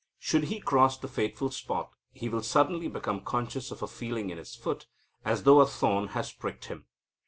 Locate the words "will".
2.27-2.41